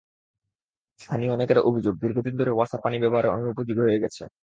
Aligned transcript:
স্থানীয় 0.99 1.31
অনেকের 1.31 1.59
অভিযোগ, 1.59 1.93
দীর্ঘদিন 2.01 2.33
ধরে 2.37 2.51
ওয়াসার 2.51 2.79
পানি 2.83 2.97
ব্যবহারের 2.99 3.31
অনুপযোগী 3.31 3.81
হয়ে 3.81 4.01
গেছে। 4.03 4.23